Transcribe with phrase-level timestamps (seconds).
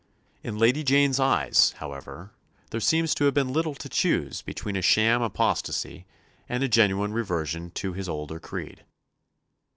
[0.41, 2.31] In Lady Jane's eyes, however,
[2.71, 6.07] there seems to have been little to choose between a sham apostacy
[6.49, 8.83] and a genuine reversion to his older creed.